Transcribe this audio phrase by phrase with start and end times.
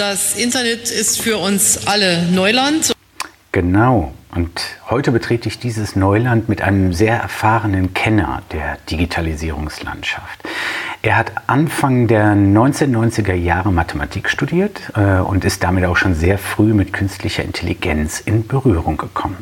[0.00, 2.90] Das Internet ist für uns alle Neuland.
[3.52, 4.14] Genau.
[4.34, 10.40] Und heute betrete ich dieses Neuland mit einem sehr erfahrenen Kenner der Digitalisierungslandschaft.
[11.02, 16.38] Er hat Anfang der 1990er Jahre Mathematik studiert äh, und ist damit auch schon sehr
[16.38, 19.36] früh mit künstlicher Intelligenz in Berührung gekommen.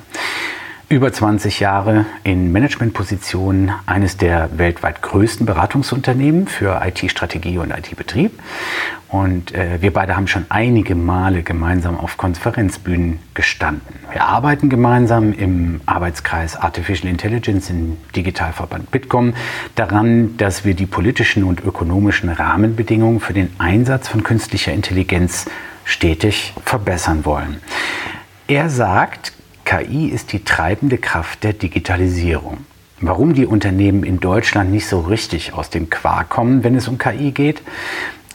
[0.90, 8.32] Über 20 Jahre in Managementpositionen eines der weltweit größten Beratungsunternehmen für IT-Strategie und IT-Betrieb.
[9.08, 13.96] Und äh, wir beide haben schon einige Male gemeinsam auf Konferenzbühnen gestanden.
[14.12, 19.34] Wir arbeiten gemeinsam im Arbeitskreis Artificial Intelligence im Digitalverband Bitkom
[19.74, 25.44] daran, dass wir die politischen und ökonomischen Rahmenbedingungen für den Einsatz von künstlicher Intelligenz
[25.84, 27.60] stetig verbessern wollen.
[28.46, 29.34] Er sagt,
[29.68, 32.64] KI ist die treibende Kraft der Digitalisierung.
[33.02, 36.96] Warum die Unternehmen in Deutschland nicht so richtig aus dem Quark kommen, wenn es um
[36.96, 37.60] KI geht,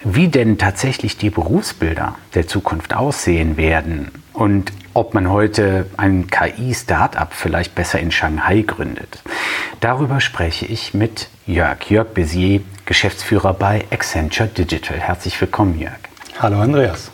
[0.04, 7.34] wie denn tatsächlich die Berufsbilder der Zukunft aussehen werden und ob man heute ein KI-Startup
[7.34, 9.24] vielleicht besser in Shanghai gründet.
[9.80, 15.00] Darüber spreche ich mit Jörg, Jörg Bézier, Geschäftsführer bei Accenture Digital.
[15.00, 15.98] Herzlich willkommen, Jörg.
[16.38, 17.10] Hallo, Andreas.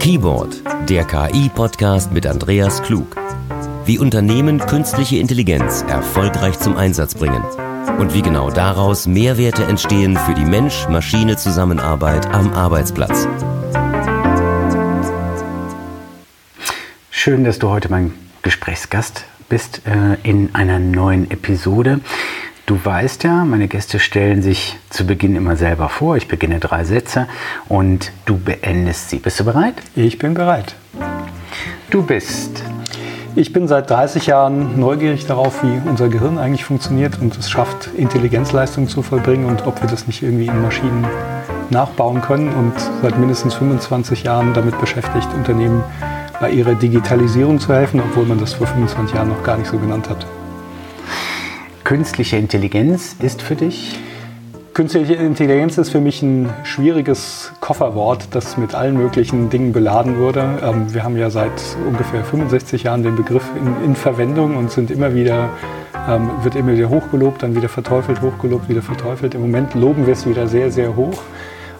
[0.00, 3.16] Keyboard, der KI-Podcast mit Andreas Klug.
[3.84, 7.44] Wie Unternehmen künstliche Intelligenz erfolgreich zum Einsatz bringen
[7.98, 13.28] und wie genau daraus Mehrwerte entstehen für die Mensch-Maschine-Zusammenarbeit am Arbeitsplatz.
[17.10, 22.00] Schön, dass du heute mein Gesprächsgast bist äh, in einer neuen Episode.
[22.70, 26.16] Du weißt ja, meine Gäste stellen sich zu Beginn immer selber vor.
[26.16, 27.26] Ich beginne drei Sätze
[27.68, 29.18] und du beendest sie.
[29.18, 29.74] Bist du bereit?
[29.96, 30.76] Ich bin bereit.
[31.90, 32.62] Du bist.
[33.34, 37.88] Ich bin seit 30 Jahren neugierig darauf, wie unser Gehirn eigentlich funktioniert und es schafft,
[37.96, 41.04] Intelligenzleistungen zu vollbringen und ob wir das nicht irgendwie in Maschinen
[41.70, 42.54] nachbauen können.
[42.54, 45.82] Und seit mindestens 25 Jahren damit beschäftigt, Unternehmen
[46.40, 49.76] bei ihrer Digitalisierung zu helfen, obwohl man das vor 25 Jahren noch gar nicht so
[49.76, 50.24] genannt hat.
[51.90, 53.98] Künstliche Intelligenz ist für dich?
[54.74, 60.60] Künstliche Intelligenz ist für mich ein schwieriges Kofferwort, das mit allen möglichen Dingen beladen wurde.
[60.62, 61.50] Ähm, wir haben ja seit
[61.84, 65.48] ungefähr 65 Jahren den Begriff in, in Verwendung und sind immer wieder,
[66.08, 69.34] ähm, wird immer wieder hochgelobt, dann wieder verteufelt, hochgelobt, wieder verteufelt.
[69.34, 71.20] Im Moment loben wir es wieder sehr, sehr hoch.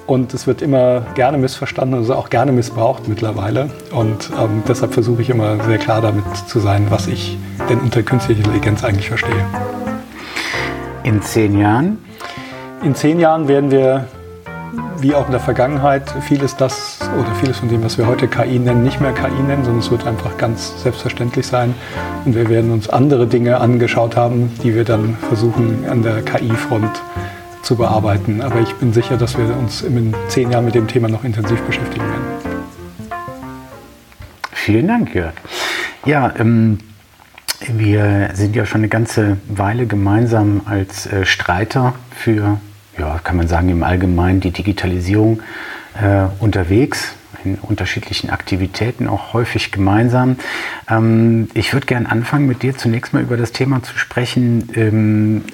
[0.09, 3.71] Und es wird immer gerne missverstanden, also auch gerne missbraucht mittlerweile.
[3.93, 7.39] Und ähm, deshalb versuche ich immer sehr klar damit zu sein, was ich
[7.69, 9.47] denn unter künstlicher Intelligenz eigentlich verstehe.
[11.03, 11.99] In zehn Jahren?
[12.83, 14.07] In zehn Jahren werden wir,
[14.99, 18.59] wie auch in der Vergangenheit, vieles das oder vieles von dem, was wir heute KI
[18.59, 21.75] nennen, nicht mehr KI nennen, sondern es wird einfach ganz selbstverständlich sein.
[22.25, 27.03] Und wir werden uns andere Dinge angeschaut haben, die wir dann versuchen an der KI-Front
[27.63, 28.43] zu bearbeiten.
[28.43, 31.61] Aber ich bin sicher, dass wir uns in zehn Jahren mit dem Thema noch intensiv
[31.63, 32.25] beschäftigen werden.
[34.53, 35.33] Vielen Dank, Jörg.
[36.05, 36.79] Ja, ähm,
[37.69, 42.59] wir sind ja schon eine ganze Weile gemeinsam als äh, Streiter für,
[42.99, 45.43] ja, kann man sagen, im Allgemeinen die Digitalisierung
[46.01, 50.37] äh, unterwegs in unterschiedlichen Aktivitäten, auch häufig gemeinsam.
[50.89, 54.69] Ähm, ich würde gerne anfangen, mit dir zunächst mal über das Thema zu sprechen.
[54.75, 55.45] Ähm,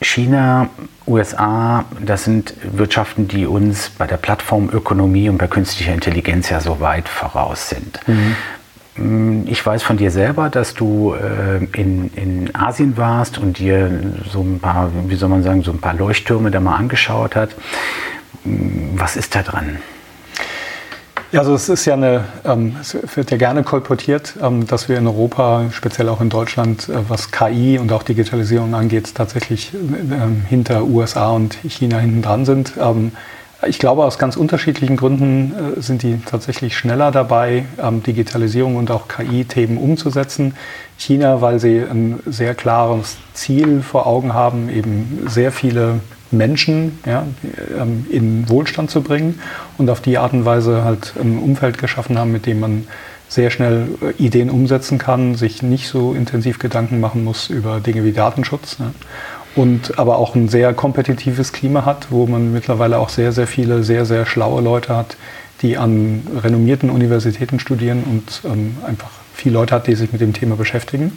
[0.00, 0.68] China,
[1.06, 6.80] USA, das sind Wirtschaften, die uns bei der Plattformökonomie und bei künstlicher Intelligenz ja so
[6.80, 7.98] weit voraus sind.
[8.06, 8.36] Mhm.
[8.98, 13.90] Mm, ich weiß von dir selber, dass du äh, in, in Asien warst und dir
[14.30, 17.50] so ein paar, wie soll man sagen, so ein paar Leuchttürme da mal angeschaut hat.
[18.44, 19.78] Mm, was ist da dran?
[21.30, 24.96] Ja, also es ist ja eine, ähm, es wird ja gerne kolportiert, ähm, dass wir
[24.96, 30.42] in Europa, speziell auch in Deutschland, äh, was KI und auch Digitalisierung angeht, tatsächlich ähm,
[30.48, 32.72] hinter USA und China hinten dran sind.
[32.80, 33.12] Ähm,
[33.66, 38.90] ich glaube, aus ganz unterschiedlichen Gründen äh, sind die tatsächlich schneller dabei, ähm, Digitalisierung und
[38.90, 40.54] auch KI-Themen umzusetzen.
[40.96, 47.26] China, weil sie ein sehr klares Ziel vor Augen haben, eben sehr viele Menschen ja,
[47.76, 49.40] ähm, in Wohlstand zu bringen
[49.76, 52.86] und auf die Art und Weise halt ein Umfeld geschaffen haben, mit dem man
[53.28, 58.04] sehr schnell äh, Ideen umsetzen kann, sich nicht so intensiv Gedanken machen muss über Dinge
[58.04, 58.78] wie Datenschutz.
[58.78, 58.92] Ne?
[59.58, 63.82] Und aber auch ein sehr kompetitives Klima hat, wo man mittlerweile auch sehr, sehr viele
[63.82, 65.16] sehr, sehr schlaue Leute hat,
[65.62, 70.32] die an renommierten Universitäten studieren und ähm, einfach viele Leute hat, die sich mit dem
[70.32, 71.16] Thema beschäftigen.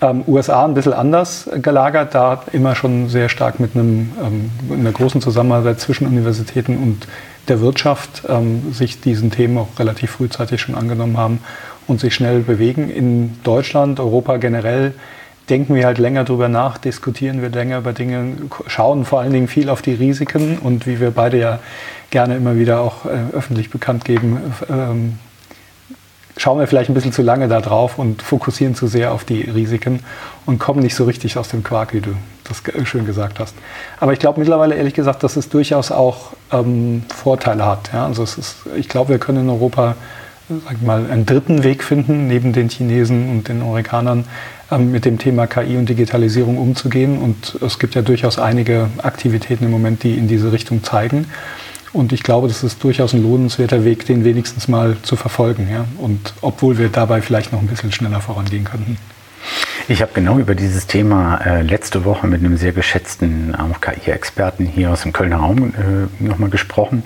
[0.00, 4.90] Ähm, USA ein bisschen anders gelagert, da immer schon sehr stark mit einem, ähm, einer
[4.90, 7.06] großen Zusammenarbeit zwischen Universitäten und
[7.46, 11.38] der Wirtschaft ähm, sich diesen Themen auch relativ frühzeitig schon angenommen haben
[11.86, 12.90] und sich schnell bewegen.
[12.90, 14.94] In Deutschland, Europa generell
[15.50, 18.36] denken wir halt länger drüber nach, diskutieren wir länger über Dinge,
[18.66, 21.58] schauen vor allen Dingen viel auf die Risiken und wie wir beide ja
[22.10, 24.38] gerne immer wieder auch äh, öffentlich bekannt geben,
[24.68, 25.18] ähm,
[26.36, 29.42] schauen wir vielleicht ein bisschen zu lange da drauf und fokussieren zu sehr auf die
[29.42, 30.00] Risiken
[30.46, 32.10] und kommen nicht so richtig aus dem Quark, wie du
[32.44, 33.54] das schön gesagt hast.
[33.98, 37.90] Aber ich glaube mittlerweile ehrlich gesagt, dass es durchaus auch ähm, Vorteile hat.
[37.92, 38.06] Ja?
[38.06, 39.96] Also ist, ich glaube, wir können in Europa
[40.66, 44.24] sag mal, einen dritten Weg finden, neben den Chinesen und den Amerikanern,
[44.78, 47.18] mit dem Thema KI und Digitalisierung umzugehen.
[47.18, 51.26] Und es gibt ja durchaus einige Aktivitäten im Moment, die in diese Richtung zeigen.
[51.92, 55.68] Und ich glaube, das ist durchaus ein lohnenswerter Weg, den wenigstens mal zu verfolgen.
[55.70, 55.86] Ja?
[55.98, 58.96] Und obwohl wir dabei vielleicht noch ein bisschen schneller vorangehen könnten.
[59.88, 64.64] Ich habe genau über dieses Thema äh, letzte Woche mit einem sehr geschätzten auch KI-Experten
[64.64, 67.02] hier aus dem Kölner Raum äh, nochmal gesprochen.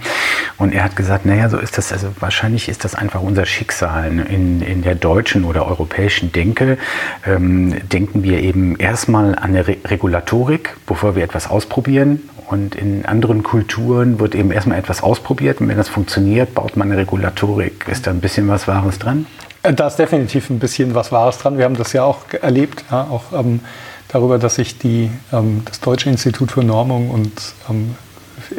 [0.59, 4.13] Und er hat gesagt, naja, so ist das, also wahrscheinlich ist das einfach unser Schicksal.
[4.29, 6.79] In, in der deutschen oder europäischen Denke
[7.27, 12.23] ähm, denken wir eben erstmal an eine Re Regulatorik, bevor wir etwas ausprobieren.
[12.47, 16.91] Und in anderen Kulturen wird eben erstmal etwas ausprobiert und wenn das funktioniert, baut man
[16.91, 17.87] eine Regulatorik.
[17.89, 19.27] Ist da ein bisschen was Wahres dran?
[19.64, 21.56] Da ist definitiv ein bisschen was Wahres dran.
[21.56, 23.61] Wir haben das ja auch erlebt, ja, auch ähm,
[24.08, 27.32] darüber, dass sich die, ähm, das Deutsche Institut für Normung und
[27.70, 27.94] ähm,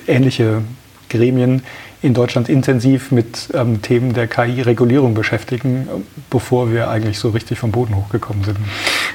[0.08, 0.64] ähnliche
[1.10, 1.62] Gremien
[2.02, 5.88] in Deutschland intensiv mit ähm, Themen der KI-Regulierung beschäftigen,
[6.30, 8.58] bevor wir eigentlich so richtig vom Boden hochgekommen sind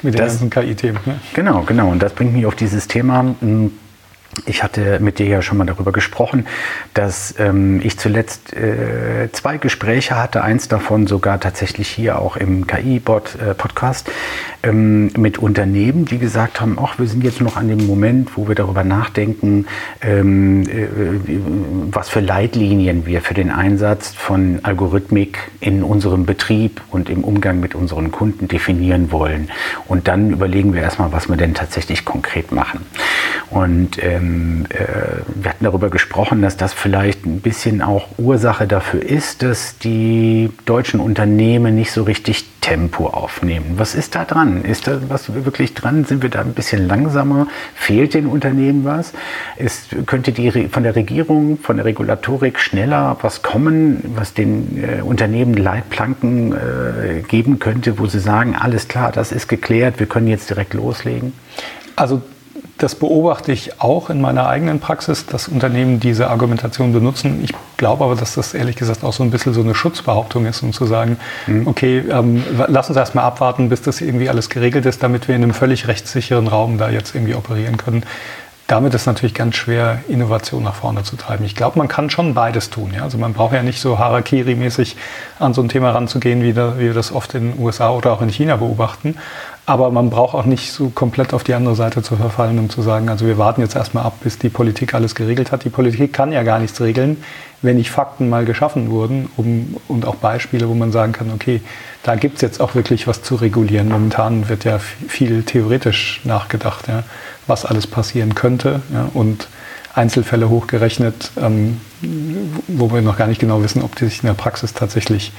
[0.01, 0.99] mit den ganzen KI-Themen.
[1.05, 1.19] Ne?
[1.33, 1.89] Genau, genau.
[1.89, 3.35] Und das bringt mich auf dieses Thema.
[3.39, 3.71] Hm,
[4.45, 6.47] ich hatte mit dir ja schon mal darüber gesprochen,
[6.93, 12.65] dass ähm, ich zuletzt äh, zwei Gespräche hatte, eins davon sogar tatsächlich hier auch im
[12.65, 14.11] KI-Bot-Podcast, äh,
[14.63, 18.47] ähm, mit Unternehmen, die gesagt haben, ach, wir sind jetzt noch an dem Moment, wo
[18.47, 19.65] wir darüber nachdenken,
[20.01, 20.87] ähm, äh,
[21.91, 27.59] was für Leitlinien wir für den Einsatz von Algorithmik in unserem Betrieb und im Umgang
[27.59, 29.49] mit unseren Kunden definieren wollen.
[29.87, 32.85] Und dann überlegen wir erstmal, was wir denn tatsächlich konkret machen.
[33.49, 39.01] Und ähm, äh, wir hatten darüber gesprochen, dass das vielleicht ein bisschen auch Ursache dafür
[39.01, 43.73] ist, dass die deutschen Unternehmen nicht so richtig Tempo aufnehmen.
[43.77, 44.63] Was ist da dran?
[44.63, 46.05] Ist da was wirklich dran?
[46.05, 47.47] Sind wir da ein bisschen langsamer?
[47.73, 49.13] Fehlt den Unternehmen was?
[49.57, 55.01] Ist, könnte die von der Regierung, von der Regulatorik schneller was kommen, was den äh,
[55.01, 60.27] Unternehmen Leitplanken äh, geben könnte, wo sie sagen, alles klar, das ist geklärt, wir können
[60.27, 61.33] jetzt direkt loslegen?
[61.95, 62.21] Also
[62.81, 67.41] das beobachte ich auch in meiner eigenen Praxis, dass Unternehmen diese Argumentation benutzen.
[67.43, 70.63] Ich glaube aber, dass das ehrlich gesagt auch so ein bisschen so eine Schutzbehauptung ist,
[70.63, 71.67] um zu sagen, mhm.
[71.67, 75.43] okay, ähm, lass uns erstmal abwarten, bis das irgendwie alles geregelt ist, damit wir in
[75.43, 78.03] einem völlig rechtssicheren Raum da jetzt irgendwie operieren können.
[78.65, 81.45] Damit ist natürlich ganz schwer, Innovation nach vorne zu treiben.
[81.45, 82.93] Ich glaube, man kann schon beides tun.
[82.95, 83.03] Ja?
[83.03, 84.95] Also man braucht ja nicht so Harakiri-mäßig
[85.39, 88.13] an so ein Thema ranzugehen, wie, da, wie wir das oft in den USA oder
[88.13, 89.17] auch in China beobachten.
[89.65, 92.81] Aber man braucht auch nicht so komplett auf die andere Seite zu verfallen, um zu
[92.81, 95.63] sagen, also wir warten jetzt erstmal ab, bis die Politik alles geregelt hat.
[95.63, 97.23] Die Politik kann ja gar nichts regeln,
[97.61, 101.61] wenn nicht Fakten mal geschaffen wurden um, und auch Beispiele, wo man sagen kann, okay,
[102.01, 103.89] da gibt es jetzt auch wirklich was zu regulieren.
[103.89, 107.03] Momentan wird ja viel theoretisch nachgedacht, ja,
[107.45, 109.47] was alles passieren könnte ja, und
[109.93, 111.79] Einzelfälle hochgerechnet, ähm,
[112.67, 115.31] wo wir noch gar nicht genau wissen, ob die sich in der Praxis tatsächlich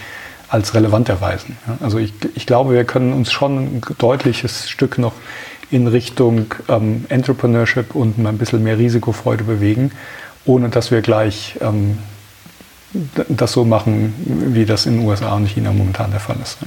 [0.52, 1.56] als relevant erweisen.
[1.81, 5.14] Also ich, ich glaube, wir können uns schon ein deutliches Stück noch
[5.70, 9.93] in Richtung ähm, Entrepreneurship und ein bisschen mehr Risikofreude bewegen,
[10.44, 11.99] ohne dass wir gleich ähm,
[13.28, 14.12] das so machen,
[14.52, 16.59] wie das in den USA und China momentan der Fall ist.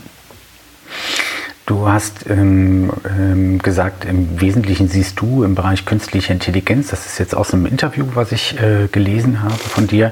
[1.67, 7.19] Du hast ähm, ähm, gesagt, im Wesentlichen siehst du im Bereich künstliche Intelligenz, das ist
[7.19, 10.11] jetzt aus einem Interview, was ich äh, gelesen habe von dir,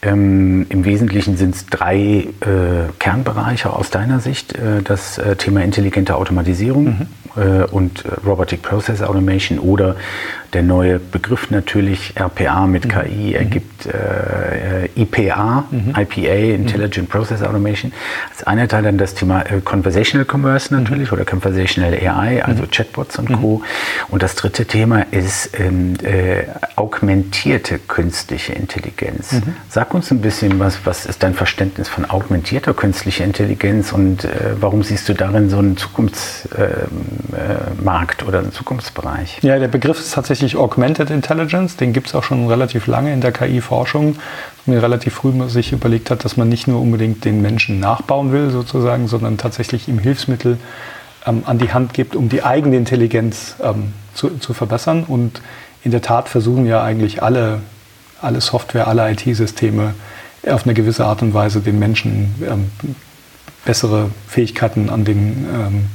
[0.00, 4.54] ähm, Im Wesentlichen sind es drei äh, Kernbereiche aus deiner Sicht.
[4.54, 7.06] Äh, das äh, Thema intelligente Automatisierung mhm.
[7.36, 9.96] Äh, und Robotic Process Automation oder
[10.52, 12.88] der neue Begriff natürlich RPA mit mhm.
[12.88, 15.94] KI ergibt äh, äh IPA, mhm.
[15.96, 17.12] IPA, Intelligent mhm.
[17.12, 17.92] Process Automation.
[18.30, 20.82] Als einer Teil dann das Thema äh, Conversational Commerce mhm.
[20.82, 22.70] natürlich oder Conversational AI, also mhm.
[22.70, 23.62] Chatbots und Co.
[24.08, 26.44] Und das dritte Thema ist ähm, äh,
[26.76, 29.34] augmentierte künstliche Intelligenz.
[29.68, 34.54] Sag uns ein bisschen was, was ist dein Verständnis von augmentierter künstlicher Intelligenz und äh,
[34.60, 39.38] warum siehst du darin so einen Zukunftsmarkt oder einen Zukunftsbereich?
[39.42, 41.76] Ja, der Begriff ist tatsächlich tatsächlich Augmented Intelligence.
[41.76, 44.18] Den gibt es auch schon relativ lange in der KI-Forschung.
[44.66, 48.50] Mir relativ früh sich überlegt hat, dass man nicht nur unbedingt den Menschen nachbauen will,
[48.50, 50.58] sozusagen, sondern tatsächlich ihm Hilfsmittel
[51.26, 55.02] ähm, an die Hand gibt, um die eigene Intelligenz ähm, zu, zu verbessern.
[55.08, 55.42] Und
[55.82, 57.60] in der Tat versuchen ja eigentlich alle,
[58.22, 59.94] alle Software, alle IT-Systeme
[60.46, 62.70] auf eine gewisse Art und Weise den Menschen ähm,
[63.64, 65.86] bessere Fähigkeiten an den ähm,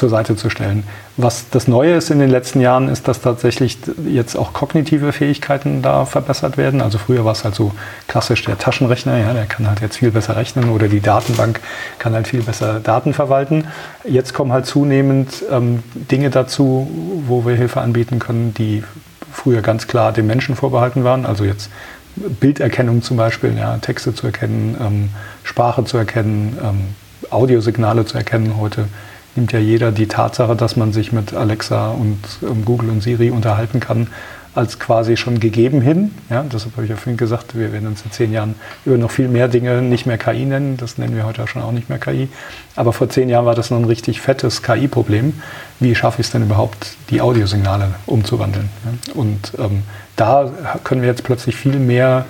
[0.00, 0.84] zur Seite zu stellen.
[1.18, 3.76] Was das Neue ist in den letzten Jahren, ist, dass tatsächlich
[4.08, 6.80] jetzt auch kognitive Fähigkeiten da verbessert werden.
[6.80, 7.72] Also früher war es halt so
[8.08, 11.60] klassisch der Taschenrechner, ja, der kann halt jetzt viel besser rechnen oder die Datenbank
[11.98, 13.66] kann halt viel besser Daten verwalten.
[14.04, 16.90] Jetzt kommen halt zunehmend ähm, Dinge dazu,
[17.26, 18.82] wo wir Hilfe anbieten können, die
[19.30, 21.26] früher ganz klar dem Menschen vorbehalten waren.
[21.26, 21.70] Also jetzt
[22.16, 25.08] Bilderkennung zum Beispiel, ja, Texte zu erkennen, ähm,
[25.44, 26.94] Sprache zu erkennen, ähm,
[27.30, 28.56] Audiosignale zu erkennen.
[28.58, 28.88] Heute
[29.36, 33.30] nimmt ja jeder die Tatsache, dass man sich mit Alexa und ähm, Google und Siri
[33.30, 34.08] unterhalten kann,
[34.54, 36.10] als quasi schon gegeben hin.
[36.28, 39.10] Ja, deshalb habe ich ja vorhin gesagt, wir werden uns in zehn Jahren über noch
[39.10, 40.76] viel mehr Dinge nicht mehr KI nennen.
[40.76, 42.28] Das nennen wir heute schon auch nicht mehr KI.
[42.74, 45.34] Aber vor zehn Jahren war das noch ein richtig fettes KI-Problem.
[45.78, 48.68] Wie schaffe ich es denn überhaupt, die Audiosignale umzuwandeln?
[48.84, 49.84] Ja, und ähm,
[50.16, 50.50] da
[50.82, 52.26] können wir jetzt plötzlich viel mehr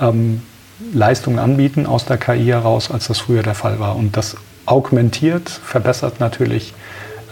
[0.00, 0.42] ähm,
[0.94, 3.96] Leistungen anbieten aus der KI heraus, als das früher der Fall war.
[3.96, 4.36] Und das
[4.70, 6.74] augmentiert, verbessert natürlich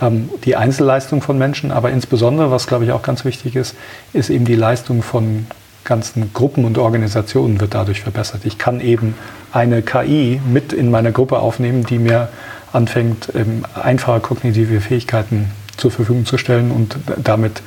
[0.01, 3.75] ähm, die Einzelleistung von Menschen, aber insbesondere, was glaube ich auch ganz wichtig ist,
[4.13, 5.47] ist eben die Leistung von
[5.85, 8.43] ganzen Gruppen und Organisationen wird dadurch verbessert.
[8.45, 9.15] Ich kann eben
[9.53, 12.29] eine KI mit in meine Gruppe aufnehmen, die mir
[12.73, 17.63] anfängt, ähm, einfache kognitive Fähigkeiten zur Verfügung zu stellen und damit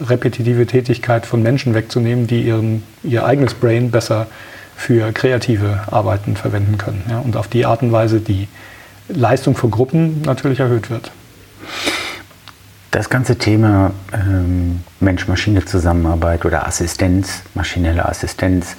[0.00, 4.26] repetitive Tätigkeit von Menschen wegzunehmen, die ihren, ihr eigenes Brain besser
[4.76, 7.02] für kreative Arbeiten verwenden können.
[7.08, 8.46] Ja, und auf die Art und Weise die
[9.08, 11.10] Leistung von Gruppen natürlich erhöht wird.
[12.90, 18.76] Das ganze Thema ähm, Mensch-Maschine-Zusammenarbeit oder Assistenz, maschinelle Assistenz,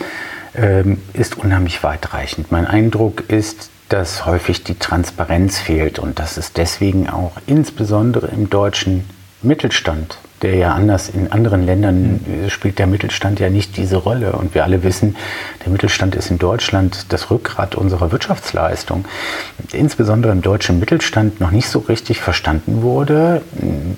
[0.56, 2.52] ähm, ist unheimlich weitreichend.
[2.52, 8.50] Mein Eindruck ist, dass häufig die Transparenz fehlt und dass es deswegen auch insbesondere im
[8.50, 9.06] deutschen
[9.42, 12.50] Mittelstand der ja anders in anderen Ländern mhm.
[12.50, 14.34] spielt der Mittelstand ja nicht diese Rolle.
[14.34, 15.16] Und wir alle wissen,
[15.64, 19.06] der Mittelstand ist in Deutschland das Rückgrat unserer Wirtschaftsleistung.
[19.72, 23.42] Insbesondere im deutschen Mittelstand noch nicht so richtig verstanden wurde,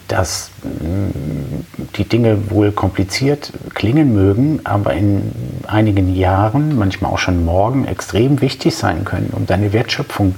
[0.08, 5.32] dass mm, die Dinge wohl kompliziert klingen mögen, aber in
[5.68, 10.36] einigen Jahren, manchmal auch schon morgen, extrem wichtig sein können, um deine Wertschöpfung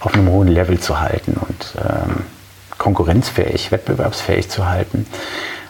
[0.00, 1.34] auf einem hohen Level zu halten.
[1.34, 2.24] Und ähm,
[2.82, 5.06] konkurrenzfähig, wettbewerbsfähig zu halten.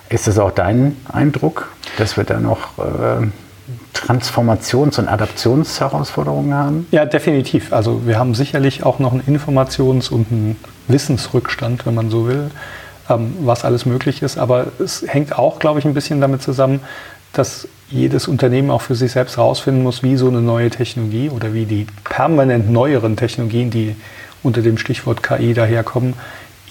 [0.08, 3.26] Ist das auch dein Eindruck, dass wir da noch äh,
[3.94, 6.86] Transformations- und Adaptionsherausforderungen haben?
[6.90, 7.70] Ja, definitiv.
[7.70, 10.56] Also wir haben sicherlich auch noch einen Informations- und einen
[10.88, 12.50] Wissensrückstand, wenn man so will,
[13.10, 14.38] ähm, was alles möglich ist.
[14.38, 16.80] Aber es hängt auch, glaube ich, ein bisschen damit zusammen,
[17.34, 21.52] dass jedes Unternehmen auch für sich selbst herausfinden muss, wie so eine neue Technologie oder
[21.52, 23.96] wie die permanent neueren Technologien, die
[24.42, 26.14] unter dem Stichwort KI daherkommen,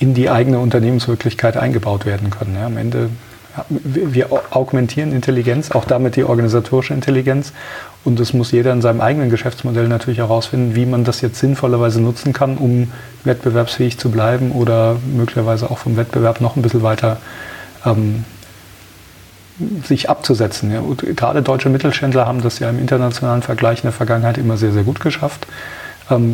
[0.02, 2.56] in die eigene Unternehmenswirklichkeit eingebaut werden können.
[2.56, 3.12] Ja, am Ende,
[3.70, 7.54] wir augmentieren Intelligenz, auch damit die organisatorische Intelligenz.
[8.04, 12.02] Und es muss jeder in seinem eigenen Geschäftsmodell natürlich herausfinden, wie man das jetzt sinnvollerweise
[12.02, 12.92] nutzen kann, um
[13.26, 17.18] wettbewerbsfähig zu bleiben oder möglicherweise auch vom Wettbewerb noch ein bisschen weiter
[17.86, 18.26] ähm,
[19.84, 20.72] sich abzusetzen.
[20.72, 20.82] Ja.
[21.16, 24.84] Gerade deutsche Mittelständler haben das ja im internationalen Vergleich in der Vergangenheit immer sehr, sehr
[24.84, 25.46] gut geschafft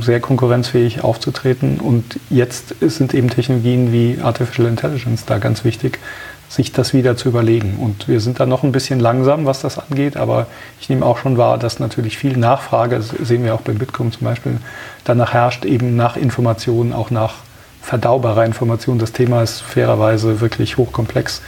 [0.01, 1.79] sehr konkurrenzfähig aufzutreten.
[1.79, 5.99] Und jetzt sind eben Technologien wie Artificial Intelligence da ganz wichtig,
[6.49, 7.77] sich das wieder zu überlegen.
[7.79, 10.47] Und wir sind da noch ein bisschen langsam, was das angeht, aber
[10.79, 14.25] ich nehme auch schon wahr, dass natürlich viel Nachfrage, sehen wir auch beim Bitcoin zum
[14.25, 14.57] Beispiel,
[15.03, 17.35] danach herrscht, eben nach Informationen, auch nach
[17.81, 18.99] verdaubarer Information.
[18.99, 21.41] Das Thema ist fairerweise wirklich hochkomplex.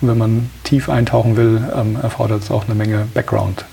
[0.00, 3.64] Und wenn man tief eintauchen will, ähm, erfordert es auch eine Menge Background.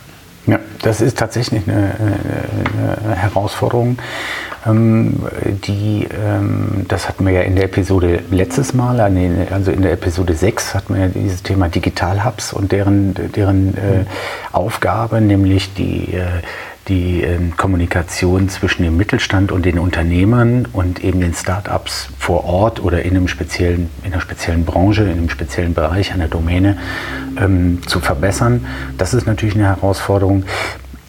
[0.82, 1.96] Das ist tatsächlich eine,
[3.04, 3.98] eine Herausforderung.
[4.66, 5.14] Ähm,
[5.66, 10.34] die, ähm, das hatten wir ja in der Episode letztes Mal, also in der Episode
[10.34, 14.06] 6 hatten wir ja dieses Thema Digital Hubs und deren, deren äh,
[14.52, 16.26] Aufgabe, nämlich die äh,
[16.88, 22.82] die ähm, Kommunikation zwischen dem Mittelstand und den Unternehmern und eben den Start-ups vor Ort
[22.82, 26.78] oder in, einem speziellen, in einer speziellen Branche, in einem speziellen Bereich, einer Domäne
[27.38, 28.66] ähm, zu verbessern.
[28.98, 30.46] Das ist natürlich eine Herausforderung.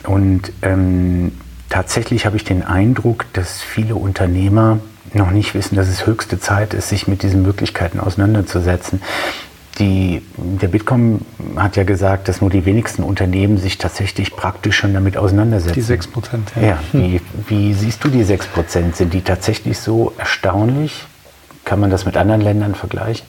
[0.05, 1.33] Und ähm,
[1.69, 4.81] tatsächlich habe ich den Eindruck, dass viele Unternehmer
[5.15, 9.01] noch nicht wissen, dass es höchste Zeit ist, sich mit diesen Möglichkeiten auseinanderzusetzen.
[9.79, 11.21] Die, der Bitkom
[11.57, 15.75] hat ja gesagt, dass nur die wenigsten Unternehmen sich tatsächlich praktisch schon damit auseinandersetzen.
[15.75, 16.63] Die 6 Prozent, ja.
[16.63, 18.97] ja wie, wie, siehst du die 6 Prozent?
[18.97, 21.05] Sind die tatsächlich so erstaunlich?
[21.65, 23.27] Kann man das mit anderen Ländern vergleichen?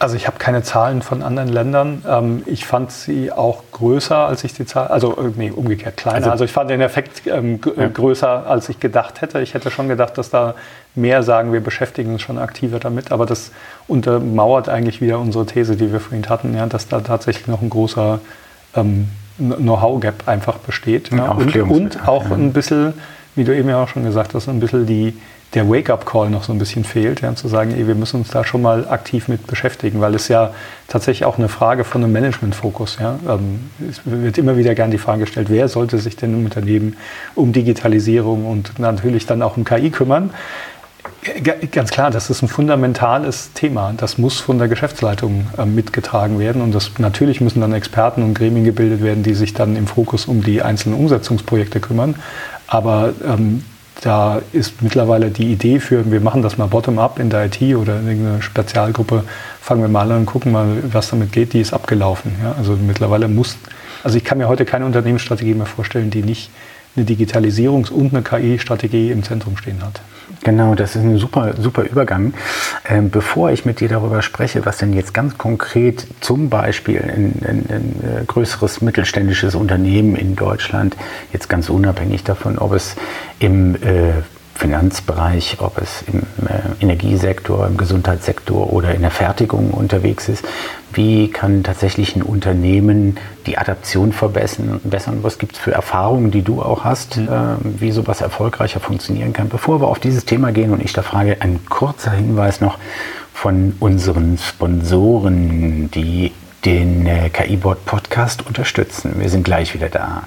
[0.00, 2.02] Also ich habe keine Zahlen von anderen Ländern.
[2.08, 6.16] Ähm, ich fand sie auch größer, als ich die Zahl, also äh, nee, umgekehrt kleiner.
[6.16, 7.86] Also, also ich fand den Effekt ähm, ja.
[7.86, 9.40] größer, als ich gedacht hätte.
[9.40, 10.54] Ich hätte schon gedacht, dass da
[10.94, 13.12] mehr sagen, wir beschäftigen uns schon aktiver damit.
[13.12, 13.52] Aber das
[13.86, 17.70] untermauert eigentlich wieder unsere These, die wir vorhin hatten, ja, dass da tatsächlich noch ein
[17.70, 18.20] großer
[18.74, 21.10] ähm, Know-how-Gap einfach besteht.
[21.12, 22.94] Ja, und, und, auch ein bisschen
[23.34, 25.14] wie du eben ja auch schon gesagt hast, ein bisschen die,
[25.54, 28.44] der Wake-up-Call noch so ein bisschen fehlt, ja, zu sagen, ey, wir müssen uns da
[28.44, 30.54] schon mal aktiv mit beschäftigen, weil es ja
[30.86, 32.98] tatsächlich auch eine Frage von einem Management-Fokus.
[33.00, 33.18] Ja.
[33.28, 36.96] Ähm, es wird immer wieder gern die Frage gestellt, wer sollte sich denn im Unternehmen
[37.34, 40.30] um Digitalisierung und natürlich dann auch um KI kümmern?
[41.72, 43.92] Ganz klar, das ist ein fundamentales Thema.
[43.96, 46.62] Das muss von der Geschäftsleitung äh, mitgetragen werden.
[46.62, 50.26] Und das, natürlich müssen dann Experten und Gremien gebildet werden, die sich dann im Fokus
[50.26, 52.14] um die einzelnen Umsetzungsprojekte kümmern.
[52.68, 53.64] Aber ähm,
[54.00, 58.00] da ist mittlerweile die Idee für, wir machen das mal bottom-up in der IT oder
[58.00, 59.24] in irgendeiner Spezialgruppe,
[59.60, 62.32] fangen wir mal an und gucken mal, was damit geht, die ist abgelaufen.
[62.42, 62.54] Ja?
[62.56, 63.56] Also mittlerweile muss,
[64.02, 66.50] also ich kann mir heute keine Unternehmensstrategie mehr vorstellen, die nicht
[66.96, 70.00] eine Digitalisierungs- und eine KI-Strategie im Zentrum stehen hat.
[70.42, 72.32] Genau, das ist ein super, super Übergang.
[72.88, 77.42] Ähm, bevor ich mit dir darüber spreche, was denn jetzt ganz konkret zum Beispiel ein,
[77.68, 80.96] äh, größeres mittelständisches Unternehmen in Deutschland,
[81.32, 82.96] jetzt ganz unabhängig davon, ob es
[83.38, 84.12] im äh,
[84.60, 90.44] Finanzbereich, ob es im äh, Energiesektor, im Gesundheitssektor oder in der Fertigung unterwegs ist.
[90.92, 94.80] Wie kann tatsächlich ein Unternehmen die Adaption verbessern?
[95.22, 97.28] Was gibt es für Erfahrungen, die du auch hast, mhm.
[97.28, 99.48] äh, wie sowas erfolgreicher funktionieren kann?
[99.48, 102.76] Bevor wir auf dieses Thema gehen und ich da frage, ein kurzer Hinweis noch
[103.32, 106.32] von unseren Sponsoren, die
[106.66, 109.14] den äh, KI-Board Podcast unterstützen.
[109.16, 110.24] Wir sind gleich wieder da.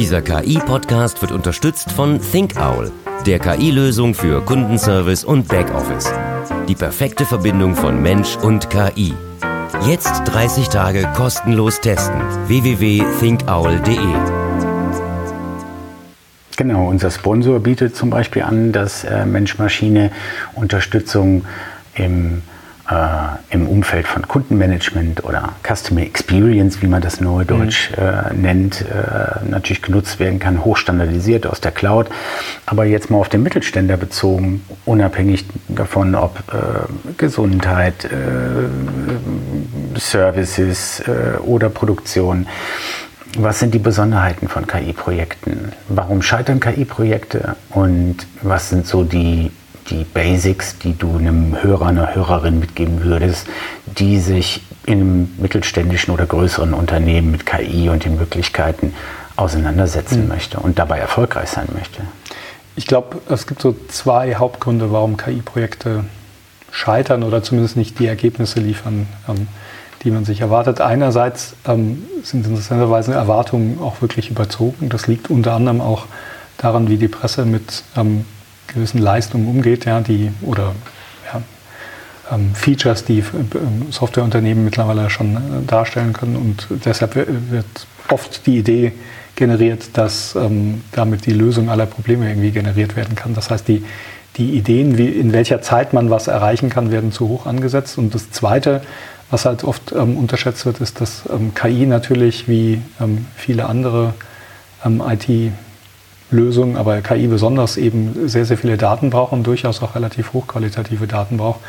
[0.00, 2.90] Dieser KI-Podcast wird unterstützt von ThinkOwl,
[3.26, 6.10] der KI-Lösung für Kundenservice und Backoffice.
[6.68, 9.12] Die perfekte Verbindung von Mensch und KI.
[9.86, 12.18] Jetzt 30 Tage kostenlos testen.
[12.46, 13.98] www.thinkowl.de
[16.56, 21.44] Genau, unser Sponsor bietet zum Beispiel an, dass äh, Mensch-Maschine-Unterstützung
[21.94, 22.40] im
[22.90, 28.04] äh, im Umfeld von Kundenmanagement oder Customer Experience, wie man das neudeutsch mhm.
[28.04, 32.08] äh, nennt, äh, natürlich genutzt werden kann, hochstandardisiert aus der Cloud.
[32.66, 38.08] Aber jetzt mal auf den Mittelständler bezogen, unabhängig davon, ob äh, Gesundheit, äh,
[39.98, 42.46] Services äh, oder Produktion.
[43.38, 45.72] Was sind die Besonderheiten von KI-Projekten?
[45.88, 47.54] Warum scheitern KI-Projekte?
[47.70, 49.52] Und was sind so die
[49.90, 53.46] die Basics, die du einem Hörer, einer Hörerin mitgeben würdest,
[53.86, 58.94] die sich in einem mittelständischen oder größeren Unternehmen mit KI und den Möglichkeiten
[59.36, 60.28] auseinandersetzen mhm.
[60.28, 62.02] möchte und dabei erfolgreich sein möchte?
[62.76, 66.04] Ich glaube, es gibt so zwei Hauptgründe, warum KI-Projekte
[66.70, 69.48] scheitern oder zumindest nicht die Ergebnisse liefern, ähm,
[70.02, 70.80] die man sich erwartet.
[70.80, 74.88] Einerseits ähm, sind interessanterweise Erwartungen auch wirklich überzogen.
[74.88, 76.06] Das liegt unter anderem auch
[76.58, 78.24] daran, wie die Presse mit ähm,
[78.72, 80.74] gewissen Leistungen umgeht, ja, die oder
[81.32, 81.42] ja,
[82.32, 86.36] ähm, Features, die ähm, Softwareunternehmen mittlerweile schon äh, darstellen können.
[86.36, 87.66] Und deshalb wird
[88.08, 88.92] oft die Idee
[89.36, 93.34] generiert, dass ähm, damit die Lösung aller Probleme irgendwie generiert werden kann.
[93.34, 93.84] Das heißt, die,
[94.36, 97.98] die Ideen, wie, in welcher Zeit man was erreichen kann, werden zu hoch angesetzt.
[97.98, 98.82] Und das Zweite,
[99.30, 104.14] was halt oft ähm, unterschätzt wird, ist, dass ähm, KI natürlich wie ähm, viele andere
[104.84, 105.52] IT-
[106.30, 111.06] Lösungen, aber KI besonders eben sehr, sehr viele Daten braucht und durchaus auch relativ hochqualitative
[111.06, 111.60] Daten braucht,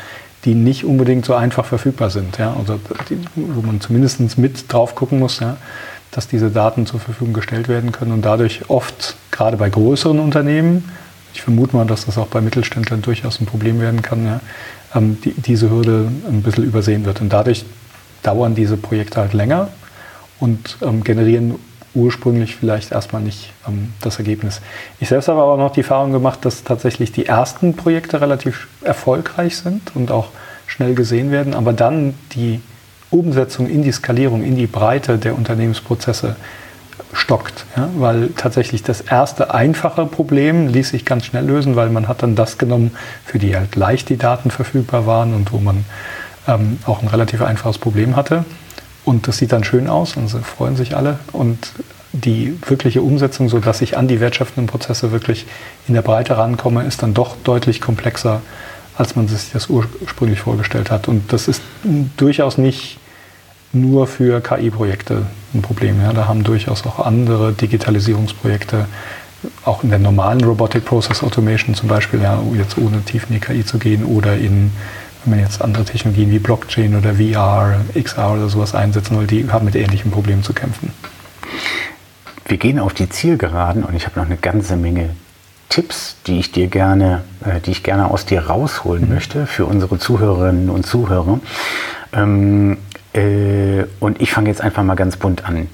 [0.44, 2.38] die nicht unbedingt so einfach verfügbar sind.
[2.38, 2.54] Ja?
[2.58, 5.56] Also die, wo man zumindest mit drauf gucken muss, ja?
[6.10, 10.90] dass diese Daten zur Verfügung gestellt werden können und dadurch oft, gerade bei größeren Unternehmen,
[11.34, 14.40] ich vermute mal, dass das auch bei Mittelständlern durchaus ein Problem werden kann, ja?
[14.94, 17.20] ähm, die, diese Hürde ein bisschen übersehen wird.
[17.20, 17.64] Und dadurch
[18.22, 19.68] dauern diese Projekte halt länger
[20.38, 21.54] und ähm, generieren
[21.94, 24.60] ursprünglich vielleicht erstmal nicht ähm, das Ergebnis.
[25.00, 28.68] Ich selbst habe aber auch noch die Erfahrung gemacht, dass tatsächlich die ersten Projekte relativ
[28.82, 30.28] erfolgreich sind und auch
[30.66, 32.60] schnell gesehen werden, aber dann die
[33.10, 36.36] Umsetzung in die Skalierung, in die Breite der Unternehmensprozesse
[37.12, 37.90] stockt, ja?
[37.98, 42.36] weil tatsächlich das erste einfache Problem ließ sich ganz schnell lösen, weil man hat dann
[42.36, 42.92] das genommen,
[43.24, 45.84] für die halt leicht die Daten verfügbar waren und wo man
[46.48, 48.44] ähm, auch ein relativ einfaches Problem hatte.
[49.04, 51.18] Und das sieht dann schön aus und sie freuen sich alle.
[51.32, 51.72] Und
[52.12, 55.46] die wirkliche Umsetzung, sodass ich an die wirtschaftlichen Prozesse wirklich
[55.88, 58.42] in der Breite rankomme, ist dann doch deutlich komplexer,
[58.96, 61.08] als man sich das ursprünglich vorgestellt hat.
[61.08, 61.62] Und das ist
[62.16, 62.98] durchaus nicht
[63.72, 66.00] nur für KI-Projekte ein Problem.
[66.00, 66.12] Ja.
[66.12, 68.86] Da haben durchaus auch andere Digitalisierungsprojekte,
[69.64, 73.40] auch in der normalen Robotic Process Automation zum Beispiel, ja, jetzt ohne tief in die
[73.40, 74.70] KI zu gehen oder in
[75.24, 79.50] wenn man jetzt andere Technologien wie Blockchain oder VR, XR oder sowas einsetzen will, die
[79.50, 80.92] haben mit ähnlichen Problemen zu kämpfen.
[82.46, 85.10] Wir gehen auf die Zielgeraden und ich habe noch eine ganze Menge
[85.68, 89.14] Tipps, die ich dir gerne, äh, die ich gerne aus dir rausholen mhm.
[89.14, 91.40] möchte für unsere Zuhörerinnen und Zuhörer.
[92.12, 92.76] Ähm,
[93.14, 95.68] Äh, und ich fange jetzt einfach mal ganz bunt an.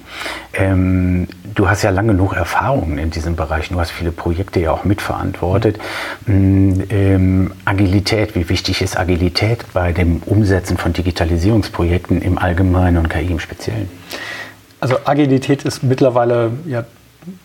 [0.55, 3.69] Ähm, du hast ja lange genug Erfahrungen in diesem Bereich.
[3.69, 5.79] Du hast viele Projekte ja auch mitverantwortet.
[6.27, 6.85] Mhm.
[6.91, 13.27] Ähm, Agilität, wie wichtig ist Agilität bei dem Umsetzen von Digitalisierungsprojekten im Allgemeinen und KI
[13.27, 13.89] im Speziellen?
[14.81, 16.85] Also Agilität ist mittlerweile ja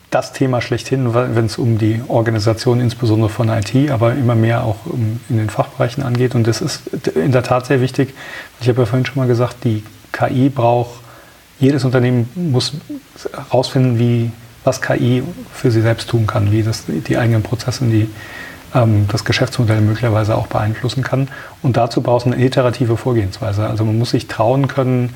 [0.10, 4.86] das Thema schlechthin, wenn es um die Organisation insbesondere von IT, aber immer mehr auch
[4.86, 6.36] um, in den Fachbereichen angeht.
[6.36, 8.14] Und das ist in der Tat sehr wichtig.
[8.62, 11.02] Ich habe ja vorhin schon mal gesagt, die KI braucht,
[11.60, 12.74] jedes Unternehmen muss
[13.50, 14.32] herausfinden, wie,
[14.64, 18.10] was KI für sie selbst tun kann, wie das die eigenen Prozesse, die
[18.76, 21.30] ähm, das Geschäftsmodell möglicherweise auch beeinflussen kann.
[21.62, 23.66] Und dazu braucht es eine iterative Vorgehensweise.
[23.66, 25.16] Also man muss sich trauen können,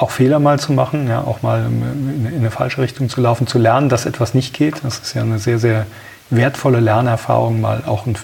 [0.00, 3.46] auch Fehler mal zu machen, ja, auch mal in, in eine falsche Richtung zu laufen,
[3.46, 4.82] zu lernen, dass etwas nicht geht.
[4.82, 5.86] Das ist ja eine sehr, sehr
[6.30, 8.16] wertvolle Lernerfahrung, mal auch, ein,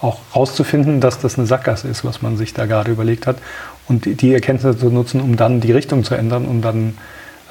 [0.00, 3.36] auch rauszufinden, dass das eine Sackgasse ist, was man sich da gerade überlegt hat.
[3.86, 6.96] Und die, die Erkenntnisse zu nutzen, um dann die Richtung zu ändern, um dann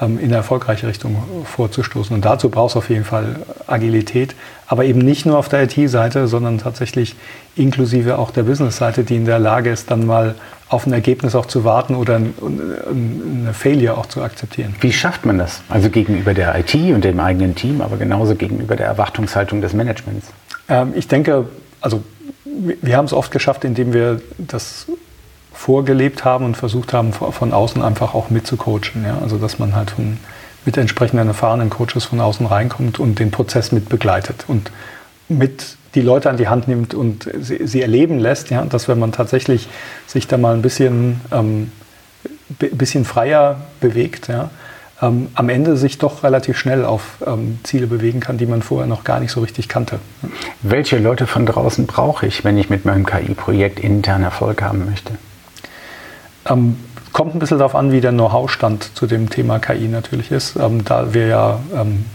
[0.01, 2.15] ähm, in eine erfolgreiche Richtung vorzustoßen.
[2.15, 3.35] Und dazu braucht es auf jeden Fall
[3.67, 4.33] Agilität,
[4.65, 7.15] aber eben nicht nur auf der IT-Seite, sondern tatsächlich
[7.55, 10.33] inklusive auch der Business-Seite, die in der Lage ist, dann mal
[10.69, 14.75] auf ein Ergebnis auch zu warten oder eine Failure auch zu akzeptieren.
[14.81, 15.61] Wie schafft man das?
[15.67, 20.27] Also gegenüber der IT und dem eigenen Team, aber genauso gegenüber der Erwartungshaltung des Managements?
[20.69, 21.49] Ähm, ich denke,
[21.81, 22.03] also
[22.43, 24.85] wir haben es oft geschafft, indem wir das
[25.51, 29.03] vorgelebt haben und versucht haben, von außen einfach auch mitzucoachen.
[29.03, 29.17] Ja?
[29.21, 30.17] Also dass man halt von,
[30.65, 34.71] mit entsprechenden erfahrenen Coaches von außen reinkommt und den Prozess mit begleitet und
[35.27, 38.99] mit die Leute an die Hand nimmt und sie, sie erleben lässt, ja, dass wenn
[38.99, 39.67] man tatsächlich
[40.07, 41.71] sich da mal ein bisschen, ähm,
[42.49, 44.49] bisschen freier bewegt, ja,
[45.01, 48.87] ähm, am Ende sich doch relativ schnell auf ähm, Ziele bewegen kann, die man vorher
[48.87, 49.99] noch gar nicht so richtig kannte.
[50.61, 55.13] Welche Leute von draußen brauche ich, wenn ich mit meinem KI-Projekt intern Erfolg haben möchte?
[56.45, 56.77] Ähm,
[57.13, 60.57] kommt ein bisschen darauf an, wie der Know-how-Stand zu dem Thema KI natürlich ist.
[60.57, 62.05] Ähm, da wir ja ähm,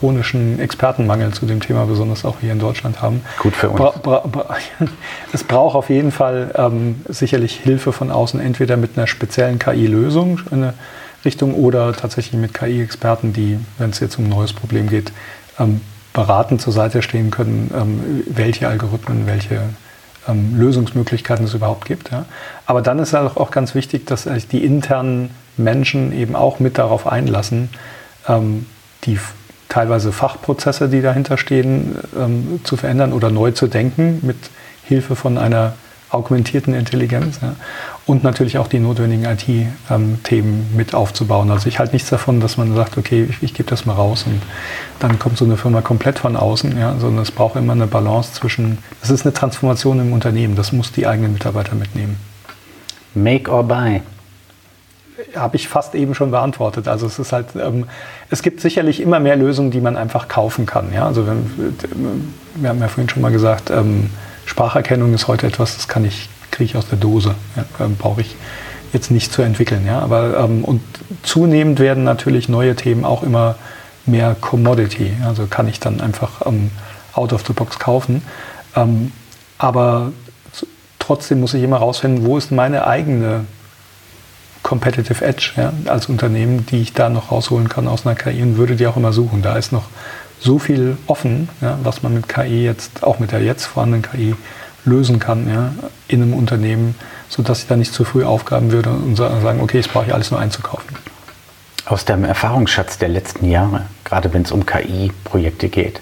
[0.00, 3.20] chronischen Expertenmangel zu dem Thema, besonders auch hier in Deutschland haben.
[3.38, 3.78] Gut für uns.
[3.78, 4.56] Bra bra bra
[5.32, 10.40] es braucht auf jeden Fall ähm, sicherlich Hilfe von außen, entweder mit einer speziellen KI-Lösung
[10.50, 10.74] in eine
[11.24, 15.12] Richtung oder tatsächlich mit KI-Experten, die, wenn es jetzt um ein neues Problem geht,
[15.58, 15.82] ähm,
[16.14, 19.60] beratend zur Seite stehen können, ähm, welche Algorithmen, welche
[20.26, 22.10] ähm, Lösungsmöglichkeiten es überhaupt gibt.
[22.10, 22.24] Ja.
[22.64, 27.06] Aber dann ist auch, auch ganz wichtig, dass die internen Menschen eben auch mit darauf
[27.06, 27.68] einlassen,
[28.26, 28.64] ähm,
[29.04, 29.18] die
[29.70, 34.36] teilweise Fachprozesse, die dahinter stehen, ähm, zu verändern oder neu zu denken mit
[34.84, 35.72] Hilfe von einer
[36.10, 37.54] augmentierten Intelligenz ja.
[38.04, 41.52] und natürlich auch die notwendigen IT-Themen ähm, mit aufzubauen.
[41.52, 44.24] Also ich halte nichts davon, dass man sagt, okay, ich, ich gebe das mal raus
[44.26, 44.42] und
[44.98, 48.32] dann kommt so eine Firma komplett von außen, ja, sondern es braucht immer eine Balance
[48.32, 52.16] zwischen, das ist eine Transformation im Unternehmen, das muss die eigenen Mitarbeiter mitnehmen.
[53.14, 54.02] Make or buy
[55.36, 56.88] habe ich fast eben schon beantwortet.
[56.88, 57.86] Also es ist halt, ähm,
[58.30, 60.92] es gibt sicherlich immer mehr Lösungen, die man einfach kaufen kann.
[60.92, 61.06] Ja?
[61.06, 61.84] Also wenn,
[62.54, 64.10] wir haben ja vorhin schon mal gesagt, ähm,
[64.46, 67.34] Spracherkennung ist heute etwas, das kann ich, kriege ich aus der Dose.
[67.56, 67.64] Ja?
[67.84, 68.36] Ähm, Brauche ich
[68.92, 69.86] jetzt nicht zu entwickeln.
[69.86, 70.00] Ja?
[70.00, 70.82] Aber, ähm, und
[71.22, 73.56] zunehmend werden natürlich neue Themen auch immer
[74.06, 75.12] mehr Commodity.
[75.24, 76.70] Also kann ich dann einfach ähm,
[77.14, 78.22] out of the box kaufen.
[78.76, 79.12] Ähm,
[79.58, 80.12] aber
[80.98, 83.44] trotzdem muss ich immer herausfinden, wo ist meine eigene
[84.70, 88.56] Competitive Edge ja, als Unternehmen, die ich da noch rausholen kann aus einer KI und
[88.56, 89.42] würde die auch immer suchen.
[89.42, 89.88] Da ist noch
[90.38, 94.36] so viel offen, ja, was man mit KI jetzt, auch mit der jetzt vorhandenen KI,
[94.84, 95.72] lösen kann ja,
[96.06, 96.94] in einem Unternehmen,
[97.28, 100.30] sodass ich da nicht zu früh aufgaben würde und sagen, okay, jetzt brauche ich alles
[100.30, 100.94] nur einzukaufen.
[101.86, 106.00] Aus deinem Erfahrungsschatz der letzten Jahre, gerade wenn es um KI-Projekte geht,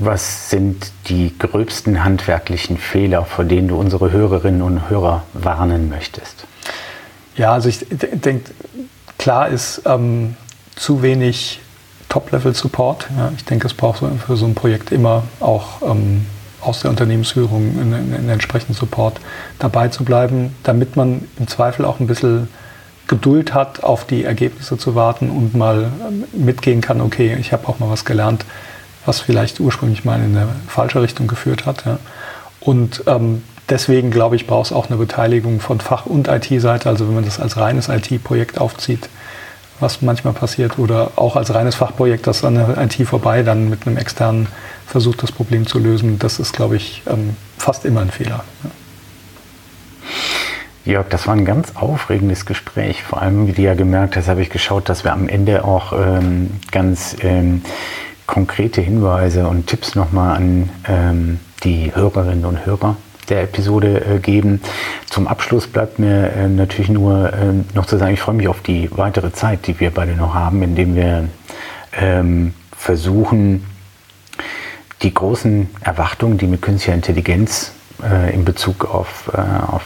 [0.00, 6.46] was sind die gröbsten handwerklichen Fehler, vor denen du unsere Hörerinnen und Hörer warnen möchtest?
[7.36, 8.50] Ja, also ich denke,
[9.18, 10.36] klar ist ähm,
[10.76, 11.60] zu wenig
[12.08, 13.08] Top-Level-Support.
[13.16, 13.32] Ja.
[13.36, 16.26] Ich denke, es braucht für so ein Projekt immer auch ähm,
[16.60, 19.20] aus der Unternehmensführung einen, entsprechenden Support
[19.58, 22.48] dabei zu bleiben, damit man im Zweifel auch ein bisschen
[23.08, 27.66] Geduld hat, auf die Ergebnisse zu warten und mal ähm, mitgehen kann, okay, ich habe
[27.68, 28.44] auch mal was gelernt,
[29.04, 31.84] was vielleicht ursprünglich mal in eine falsche Richtung geführt hat.
[31.84, 31.98] Ja.
[32.60, 33.42] Und ähm,
[33.72, 36.88] deswegen, glaube ich, braucht es auch eine Beteiligung von Fach- und IT-Seite.
[36.88, 39.08] Also wenn man das als reines IT-Projekt aufzieht,
[39.80, 43.86] was manchmal passiert, oder auch als reines Fachprojekt, das an der IT vorbei dann mit
[43.86, 44.46] einem externen
[44.86, 48.44] versucht, das Problem zu lösen, das ist, glaube ich, ähm, fast immer ein Fehler.
[50.84, 53.02] Jörg, das war ein ganz aufregendes Gespräch.
[53.02, 55.92] Vor allem, wie du ja gemerkt hast, habe ich geschaut, dass wir am Ende auch
[55.92, 57.62] ähm, ganz ähm,
[58.26, 62.96] konkrete Hinweise und Tipps nochmal an ähm, die Hörerinnen und Hörer
[63.32, 64.60] der Episode äh, geben.
[65.08, 68.60] Zum Abschluss bleibt mir äh, natürlich nur äh, noch zu sagen, ich freue mich auf
[68.60, 71.28] die weitere Zeit, die wir beide noch haben, indem wir
[71.98, 73.64] ähm, versuchen,
[75.00, 79.82] die großen Erwartungen, die mit künstlicher Intelligenz äh, in Bezug auf, auf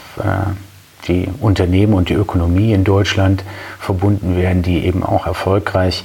[1.07, 3.43] die Unternehmen und die Ökonomie in Deutschland
[3.79, 6.03] verbunden werden, die eben auch erfolgreich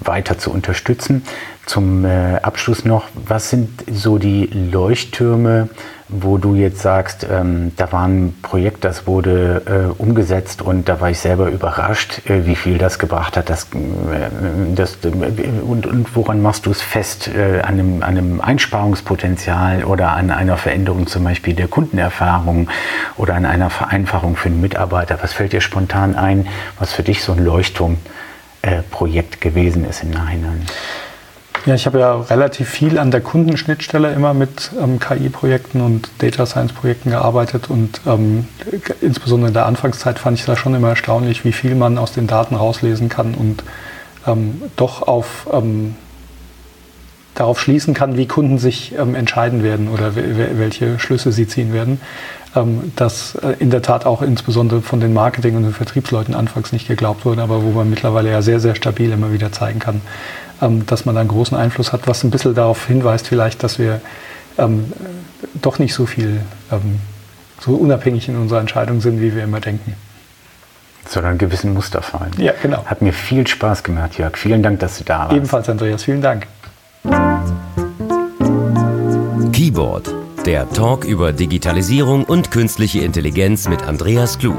[0.00, 1.22] weiter zu unterstützen.
[1.66, 5.68] Zum äh, Abschluss noch, was sind so die Leuchttürme,
[6.12, 9.62] wo du jetzt sagst, ähm, da war ein Projekt, das wurde
[9.96, 13.48] äh, umgesetzt und da war ich selber überrascht, äh, wie viel das gebracht hat.
[13.48, 15.08] Das, äh, das, äh,
[15.66, 17.28] und, und, woran machst du es fest?
[17.28, 22.68] Äh, an einem, einem, Einsparungspotenzial oder an einer Veränderung zum Beispiel der Kundenerfahrung
[23.16, 25.18] oder an einer Vereinfachung für den Mitarbeiter?
[25.22, 26.46] Was fällt dir spontan ein,
[26.78, 27.42] was für dich so ein
[28.62, 30.62] Leuchtturmprojekt gewesen ist im Nachhinein?
[31.64, 36.44] Ja, ich habe ja relativ viel an der Kundenschnittstelle immer mit ähm, KI-Projekten und Data
[36.44, 38.48] Science-Projekten gearbeitet und ähm,
[39.00, 42.26] insbesondere in der Anfangszeit fand ich das schon immer erstaunlich, wie viel man aus den
[42.26, 43.62] Daten rauslesen kann und
[44.26, 45.94] ähm, doch auf, ähm,
[47.34, 52.00] darauf schließen kann, wie Kunden sich ähm, entscheiden werden oder welche Schlüsse sie ziehen werden.
[52.54, 56.72] Ähm, das äh, in der Tat auch insbesondere von den Marketing- und den Vertriebsleuten anfangs
[56.72, 60.02] nicht geglaubt wurde, aber wo man mittlerweile ja sehr, sehr stabil immer wieder zeigen kann,
[60.60, 64.00] ähm, dass man einen großen Einfluss hat, was ein bisschen darauf hinweist vielleicht, dass wir
[64.58, 64.92] ähm,
[65.54, 67.00] doch nicht so viel, ähm,
[67.60, 69.94] so unabhängig in unserer Entscheidung sind, wie wir immer denken.
[71.08, 72.30] Sondern einen gewissen Muster fallen.
[72.36, 72.84] Ja, genau.
[72.84, 74.36] Hat mir viel Spaß gemacht, Jörg.
[74.36, 75.32] Vielen Dank, dass du da warst.
[75.32, 76.04] Ebenfalls, Andreas.
[76.04, 76.46] Vielen Dank.
[79.52, 80.14] Keyboard,
[80.46, 84.58] der Talk über Digitalisierung und künstliche Intelligenz mit Andreas Klug.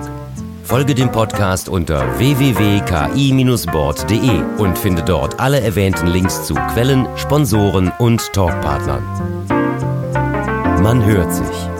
[0.63, 8.33] Folge dem Podcast unter www.ki-board.de und finde dort alle erwähnten Links zu Quellen, Sponsoren und
[8.33, 9.01] Talkpartnern.
[10.81, 11.72] Man hört sich.